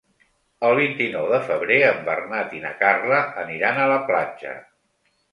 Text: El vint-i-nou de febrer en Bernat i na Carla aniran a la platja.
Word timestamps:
El 0.67 0.71
vint-i-nou 0.77 1.25
de 1.31 1.39
febrer 1.49 1.77
en 1.89 1.99
Bernat 2.07 2.55
i 2.59 2.61
na 2.63 2.71
Carla 2.79 3.19
aniran 3.43 3.83
a 3.83 3.85
la 3.93 3.99
platja. 4.07 4.55